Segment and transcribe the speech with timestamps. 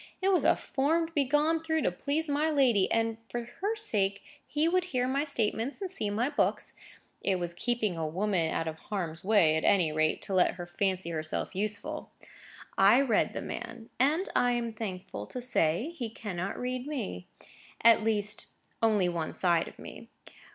[0.19, 3.75] It was a form to be gone through to please my lady, and, for her
[3.75, 6.73] sake, he would hear my statements and see my books.
[7.21, 10.65] It was keeping a woman out of harm's way, at any rate, to let her
[10.65, 12.09] fancy herself useful.
[12.79, 13.91] I read the man.
[13.99, 17.27] And, I am thankful to say, he cannot read me.
[17.83, 18.47] At least,
[18.81, 20.09] only one side of me.